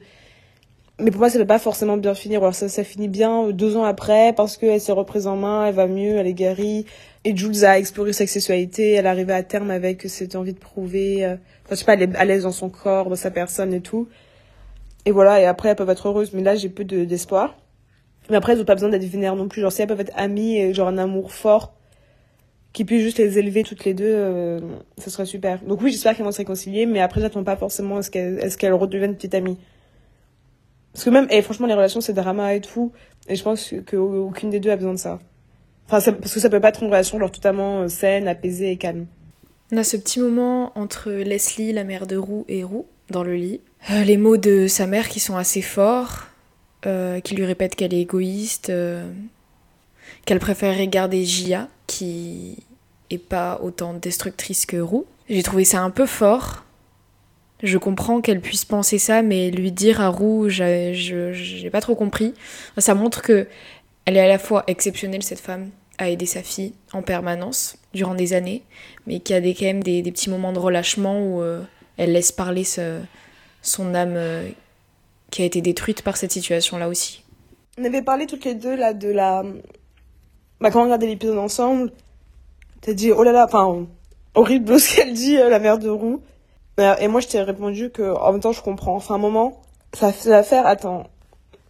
[1.00, 2.42] Mais pour moi, ça va pas forcément bien finir.
[2.42, 5.76] Alors ça, ça finit bien deux ans après parce qu'elle s'est reprise en main, elle
[5.76, 6.86] va mieux, elle est guérie.
[7.24, 11.26] Et Jules a exploré sa sexualité, elle arrivait à terme avec cette envie de prouver,
[11.26, 11.36] euh,
[11.66, 13.82] enfin, je sais pas, elle est à l'aise dans son corps, dans sa personne et
[13.82, 14.08] tout.
[15.06, 17.58] Et voilà, et après elles peuvent être heureuses, mais là j'ai peu d'espoir.
[18.30, 20.14] mais après elles ont pas besoin d'être vénères non plus, genre si elles peuvent être
[20.16, 21.74] amies et genre un amour fort,
[22.74, 24.60] qui puisse juste les élever toutes les deux, euh,
[24.98, 25.62] ce serait super.
[25.64, 28.56] Donc oui, j'espère qu'elles vont se réconcilier, mais après j'attends pas forcément à ce qu'elles
[28.58, 29.58] qu'elles redeviennent petites amies.
[30.94, 32.92] Parce que même, et franchement les relations c'est drama et tout,
[33.28, 35.20] et je pense qu'aucune des deux a besoin de ça.
[35.92, 38.78] Enfin, parce que ça peut pas être une relation genre totalement euh, saine, apaisée et
[38.78, 39.08] calme.
[39.72, 43.36] On a ce petit moment entre Leslie, la mère de Roux, et Roux dans le
[43.36, 43.62] lit.
[43.92, 46.28] Euh, les mots de sa mère qui sont assez forts,
[46.86, 48.72] euh, qui lui répète qu'elle est égoïste,
[50.26, 52.58] qu'elle préférerait garder Gia, qui
[53.10, 55.06] est pas autant destructrice que Roux.
[55.28, 56.66] J'ai trouvé ça un peu fort,
[57.62, 62.34] Je comprends qu'elle puisse penser ça, mais lui dire à Roux, j'ai pas trop compris.
[62.78, 63.48] Ça montre que
[64.06, 68.16] elle est à la fois exceptionnelle, cette femme, à aider sa fille en permanence durant
[68.16, 68.64] des années,
[69.06, 71.62] mais qu'il y a des, quand même des, petits moments de relâchement où euh,
[71.98, 74.50] elle laisse parler son âme euh,
[75.32, 77.24] qui a été détruite par cette situation-là aussi.
[77.78, 79.44] On avait parlé toutes les deux là de la.
[80.60, 81.92] Bah, quand on regardait l'épisode ensemble,
[82.82, 83.86] t'as dit oh là là, enfin,
[84.34, 86.22] horrible ce qu'elle dit, euh, la mère de Roux.
[86.80, 88.96] Et moi, je t'ai répondu que en même temps, je comprends.
[88.96, 89.62] Enfin, un moment,
[89.94, 91.08] ça, va faire, attends,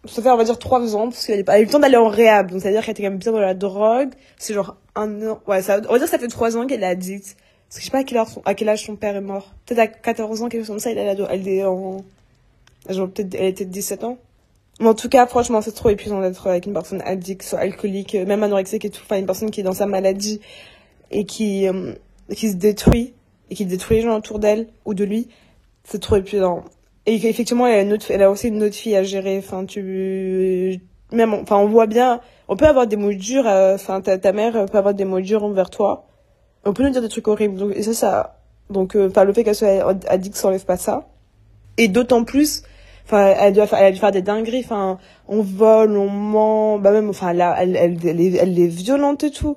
[0.04, 2.08] ça fait, on va dire, trois ans, parce qu'elle a eu le temps d'aller en
[2.08, 2.50] réhab.
[2.50, 4.10] Donc, c'est-à-dire qu'elle était quand même bien dans la drogue.
[4.38, 5.40] C'est genre un an.
[5.46, 7.36] Ouais, ça, on va dire ça fait trois ans qu'elle est addicte.
[7.68, 9.54] Parce que je sais pas à quel, âge son, père est mort.
[9.66, 12.04] Peut-être à 14 ans, quelque chose comme ça, elle, elle, est en.
[12.88, 14.18] Genre, peut-être, elle était de 17 ans.
[14.80, 18.14] Mais en tout cas, franchement, c'est trop épuisant d'être avec une personne addicte, soit alcoolique,
[18.14, 19.02] même anorexique et tout.
[19.04, 20.40] Enfin, une personne qui est dans sa maladie
[21.10, 21.92] et qui, euh,
[22.34, 23.12] qui se détruit
[23.50, 25.28] et qui détruit les gens autour d'elle ou de lui,
[25.84, 26.64] c'est trop épuisant.
[27.06, 29.38] Et effectivement, elle a, elle aussi une autre fille à gérer.
[29.38, 30.80] Enfin, tu,
[31.12, 34.32] même, enfin, on voit bien, on peut avoir des mots durs, euh, enfin, ta, ta
[34.32, 36.06] mère peut avoir des mots durs envers toi.
[36.64, 37.56] On peut nous dire des trucs horribles.
[37.56, 38.36] Donc, et ça, ça,
[38.68, 41.08] donc, euh, le fait qu'elle soit addicte, ça enlève pas ça.
[41.78, 42.62] Et d'autant plus,
[43.06, 44.62] enfin, elle doit, elle a dû faire des dingueries.
[44.64, 48.66] Enfin, on vole, on ment, bah même, enfin, là, elle, elle, elle, est, elle est
[48.68, 49.56] violente et tout.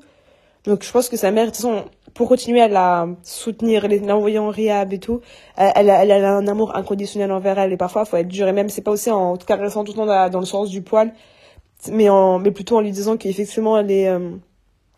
[0.66, 4.40] Donc, je pense que sa mère, de toute façon, pour continuer à la soutenir, l'envoyer
[4.40, 5.22] en rehab et tout,
[5.58, 8.70] elle, elle, a un amour inconditionnel envers elle et parfois faut être dur et même
[8.70, 11.14] c'est pas aussi en caressant tout le temps dans, le sens du poil,
[11.92, 14.32] mais en mais plutôt en lui disant qu'effectivement elle est euh,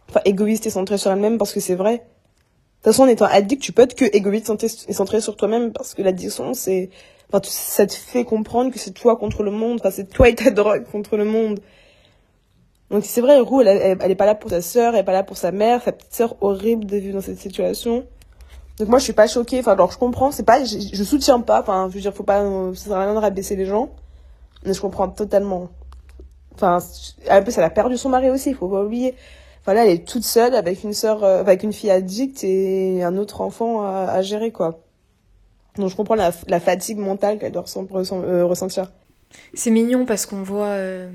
[0.10, 1.93] enfin égoïste et centrée sur elle-même parce que c'est vrai.
[1.93, 4.51] De toute façon, en étant addict, tu peux être que égoïste
[4.88, 6.89] et centré sur toi-même parce que l'addiction c'est
[7.32, 10.36] enfin ça te fait comprendre que c'est toi contre le monde, enfin c'est toi et
[10.36, 11.60] ta drogue contre le monde.
[12.91, 15.12] Donc c'est vrai, Roux, elle, elle, est pas là pour sa sœur, elle est pas
[15.12, 18.06] là pour sa mère, sa petite sœur horrible de vivre dans cette situation.
[18.78, 21.39] Donc moi je suis pas choquée, enfin alors je comprends, c'est pas, je, je, soutiens
[21.39, 22.43] pas, enfin je veux dire faut pas,
[22.74, 23.89] ça sert à rien de rabaisser les gens,
[24.65, 25.69] mais je comprends totalement.
[26.54, 26.80] Enfin,
[27.32, 29.15] en plus elle a perdu son mari aussi, faut pas oublier.
[29.62, 33.02] Enfin là elle est toute seule avec une sœur, euh, avec une fille addicte et
[33.04, 34.80] un autre enfant à, gérer quoi.
[35.78, 38.91] Donc je comprends la, la fatigue mentale qu'elle doit euh, ressentir.
[39.54, 40.65] C'est mignon parce qu'on voit.
[40.65, 41.10] Euh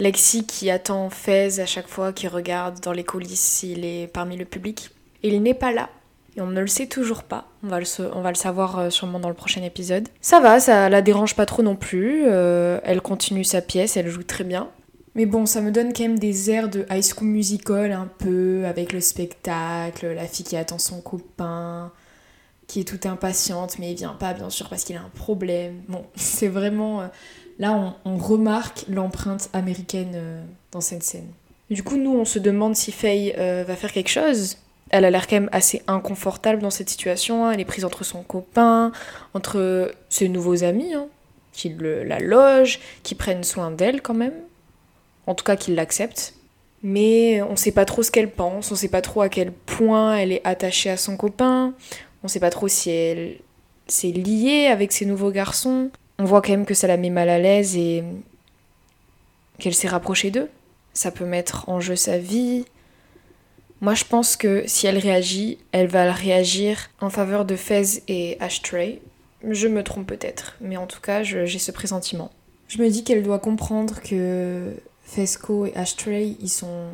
[0.00, 4.36] Lexi qui attend Fez à chaque fois, qui regarde dans les coulisses s'il est parmi
[4.36, 4.90] le public.
[5.22, 5.90] Il n'est pas là.
[6.36, 7.48] Et on ne le sait toujours pas.
[7.62, 10.08] On va le, savoir euh, sûrement dans le prochain épisode.
[10.22, 12.22] Ça va, ça la dérange pas trop non plus.
[12.26, 14.70] Euh, elle continue sa pièce, elle joue très bien.
[15.14, 18.64] Mais bon, ça me donne quand même des airs de High School Musical un peu,
[18.64, 21.92] avec le spectacle, la fille qui attend son copain,
[22.68, 25.82] qui est toute impatiente, mais il vient pas bien sûr parce qu'il a un problème.
[25.88, 27.02] Bon, c'est vraiment...
[27.60, 30.42] Là, on, remarque l'empreinte américaine euh,
[30.72, 31.28] dans cette scène.
[31.68, 34.56] Du coup, nous, on se demande si Faye euh, va faire quelque chose.
[34.88, 37.50] Elle a l'air quand même assez inconfortable dans cette situation.
[37.50, 38.92] Elle est prise entre son copain,
[39.34, 41.06] entre ses nouveaux amis, hein,
[41.52, 44.34] qui la logent, qui prennent soin d'elle quand même.
[45.26, 46.32] En tout cas, qui l'acceptent.
[46.82, 49.28] Mais on ne sait pas trop ce qu'elle pense, on ne sait pas trop à
[49.28, 51.74] quel point elle est attachée à son copain,
[52.22, 53.36] on ne sait pas trop si elle
[53.86, 55.90] s'est liée avec ses nouveaux garçons
[56.20, 58.04] on voit quand même que ça la met mal à l'aise et
[59.58, 60.50] qu'elle s'est rapprochée d'eux.
[60.92, 62.66] Ça peut mettre en jeu sa vie.
[63.80, 68.36] Moi, je pense que si elle réagit, elle va réagir en faveur de Fez et
[68.38, 69.00] Ashtray.
[69.48, 72.30] Je me trompe peut-être, mais en tout cas, j'ai ce pressentiment.
[72.68, 76.88] Je me dis qu'elle doit comprendre que Fesco et Ashtray, ils sont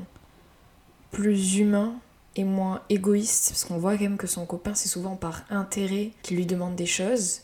[1.11, 1.97] plus humains
[2.37, 6.12] et moins égoïstes, parce qu'on voit quand même que son copain, c'est souvent par intérêt
[6.23, 7.41] qu'il lui demande des choses.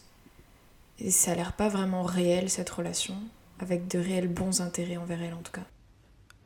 [1.04, 3.14] Et ça a l'air pas vraiment réel cette relation,
[3.58, 5.66] avec de réels bons intérêts envers elle en tout cas.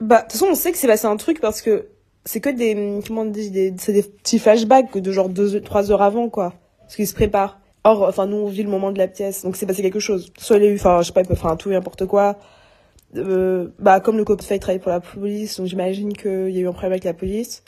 [0.01, 1.89] Bah, de toute façon, on sait que c'est passé un truc parce que
[2.25, 3.01] c'est que des.
[3.07, 6.55] Comment on dit C'est des petits flashbacks de genre 2-3 heures avant, quoi.
[6.81, 7.61] Parce qu'ils se préparent.
[7.85, 10.33] Or, enfin, nous, on vit le moment de la pièce, donc c'est passé quelque chose.
[10.39, 12.07] Soit il a eu, enfin, je sais pas, il peut faire un tout et n'importe
[12.07, 12.37] quoi.
[13.15, 16.61] Euh, bah, comme le cop fait travaille pour la police, donc j'imagine qu'il y a
[16.63, 17.63] eu un problème avec la police.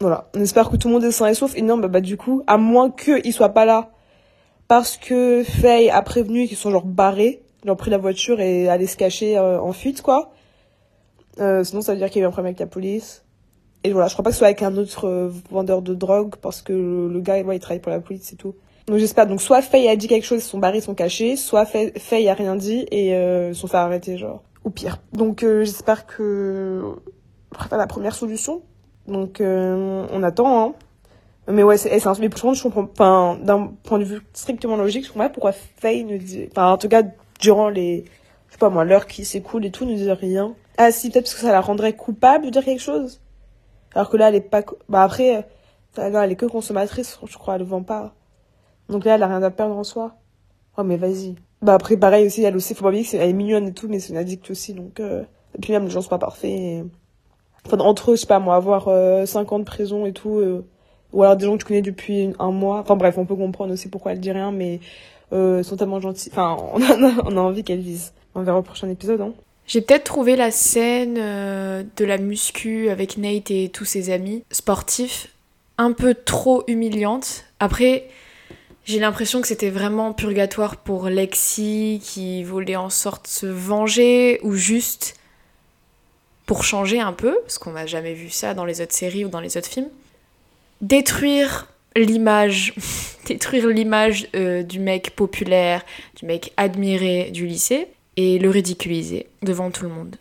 [0.00, 0.30] Voilà.
[0.34, 1.56] On espère que tout le monde est sain et sauf.
[1.56, 3.90] Et non, bah, bah du coup, à moins qu'il soit pas là
[4.68, 7.42] parce que Faye a prévenu qu'ils sont genre barrés.
[7.64, 10.32] Ils ont pris la voiture et allaient se cacher euh, en fuite, quoi.
[11.40, 13.24] Euh, sinon, ça veut dire qu'il y a eu un problème avec la police.
[13.82, 16.36] Et voilà, je crois pas que ce soit avec un autre euh, vendeur de drogue,
[16.40, 18.54] parce que le, gars, ouais, il travaille pour la police, c'est tout.
[18.86, 19.26] Donc j'espère.
[19.26, 22.28] Donc soit Faye a dit quelque chose, ils sont barrés, ils sont cachés, soit Faye,
[22.28, 23.12] a rien dit et
[23.48, 24.42] ils sont fait arrêter, genre.
[24.64, 24.98] Ou pire.
[25.12, 26.82] Donc j'espère que...
[27.48, 28.60] Préfère la première solution.
[29.06, 30.74] Donc on attend, hein.
[31.48, 35.08] Mais ouais, c'est un mais je comprends enfin d'un point de vue strictement logique, je
[35.10, 37.02] comprends pas pourquoi Faye ne dit enfin en tout cas
[37.38, 38.04] durant les
[38.48, 40.54] je sais pas moi l'heure qui s'écoule et tout ne dit rien.
[40.78, 43.20] Ah si peut-être parce que ça la rendrait coupable de dire quelque chose.
[43.94, 45.46] Alors que là elle est pas bah après
[45.98, 48.14] non, elle est que consommatrice, je crois, elle vend pas.
[48.88, 50.16] Donc là elle a rien à perdre en soi.
[50.76, 51.36] Oh, mais vas-y.
[51.62, 54.00] Bah, après, pareil aussi, elle aussi, faut pas oublier qu'elle est mignonne et tout, mais
[54.00, 55.22] c'est une addict aussi, donc, euh...
[55.56, 56.84] et puis même, les gens sont pas parfaits.
[57.64, 60.38] Enfin, entre eux, je sais pas, moi, avoir euh, 5 ans de prison et tout,
[60.38, 60.66] euh...
[61.14, 62.80] ou alors des gens que tu connais depuis un mois.
[62.80, 64.80] Enfin, bref, on peut comprendre aussi pourquoi elle dit rien, mais
[65.32, 66.28] euh, sont tellement gentils.
[66.30, 68.12] Enfin, on a, envie qu'elle dise.
[68.34, 69.32] On verra au prochain épisode, hein.
[69.66, 74.44] J'ai peut-être trouvé la scène euh, de la muscu avec Nate et tous ses amis
[74.50, 75.28] sportifs
[75.78, 77.44] un peu trop humiliante.
[77.60, 78.08] Après,
[78.84, 84.52] j'ai l'impression que c'était vraiment purgatoire pour Lexi qui voulait en sorte se venger ou
[84.52, 85.16] juste
[86.44, 89.28] pour changer un peu, parce qu'on n'a jamais vu ça dans les autres séries ou
[89.28, 89.88] dans les autres films.
[90.80, 92.74] Détruire l'image,
[93.26, 95.84] détruire l'image euh, du mec populaire,
[96.16, 100.16] du mec admiré du lycée et le ridiculiser devant tout le monde.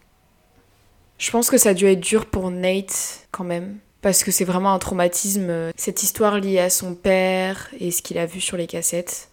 [1.17, 4.45] Je pense que ça a dû être dur pour Nate quand même, parce que c'est
[4.45, 8.41] vraiment un traumatisme, euh, cette histoire liée à son père et ce qu'il a vu
[8.41, 9.29] sur les cassettes.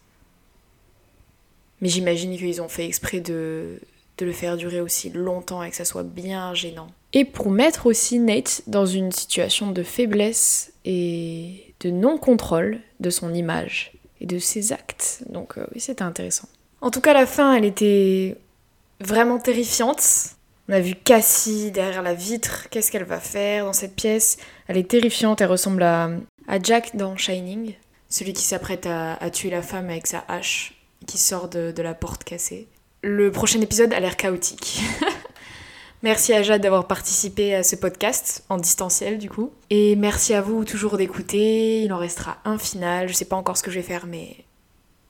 [1.81, 3.81] Mais j'imagine qu'ils ont fait exprès de,
[4.19, 6.89] de le faire durer aussi longtemps et que ça soit bien gênant.
[7.13, 13.35] Et pour mettre aussi Nate dans une situation de faiblesse et de non-contrôle de son
[13.35, 15.23] image et de ses actes.
[15.29, 16.49] Donc euh, oui, c'était intéressant.
[16.81, 18.37] En tout cas, la fin, elle était
[19.01, 20.03] vraiment terrifiante.
[20.69, 22.69] On a vu Cassie derrière la vitre.
[22.71, 24.37] Qu'est-ce qu'elle va faire dans cette pièce?
[24.69, 25.41] Elle est terrifiante.
[25.41, 26.11] Elle ressemble à,
[26.47, 27.75] à Jack dans Shining.
[28.09, 30.75] Celui qui s'apprête à, tuer la femme avec sa hache
[31.07, 32.69] qui sort de la porte cassée.
[33.03, 34.81] Le prochain épisode a l'air chaotique.
[36.03, 39.53] merci à Jade d'avoir participé à ce podcast en distanciel du coup.
[39.71, 41.83] Et merci à vous toujours d'écouter.
[41.83, 43.09] Il en restera un final.
[43.09, 44.45] Je sais pas encore ce que je vais faire, mais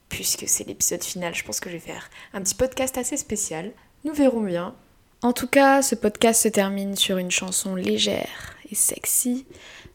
[0.09, 3.71] puisque c'est l'épisode final, je pense que je vais faire un petit podcast assez spécial.
[4.03, 4.75] Nous verrons bien.
[5.21, 9.45] En tout cas, ce podcast se termine sur une chanson légère et sexy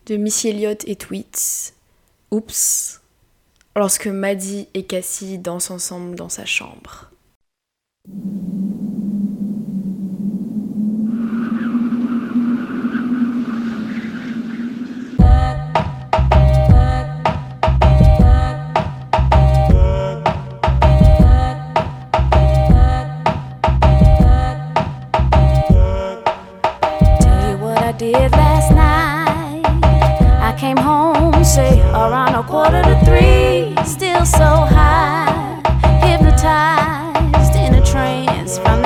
[0.06, 1.74] de Missy Elliott et Tweets.
[2.30, 3.00] Oups.
[3.74, 7.10] Lorsque Maddie et Cassie dansent ensemble dans sa chambre.
[28.32, 29.62] Last night.
[30.42, 35.60] I came home, say around a quarter to three, still so high,
[36.06, 38.85] hypnotized in a trance from